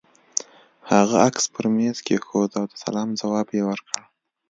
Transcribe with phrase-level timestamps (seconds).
[0.91, 3.99] هغه عکس پر مېز کېښود او د سلام ځواب يې ورکړ.